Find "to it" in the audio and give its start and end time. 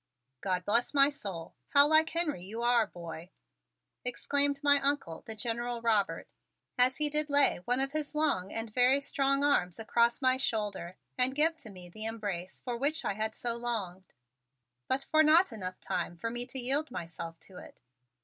17.41-17.83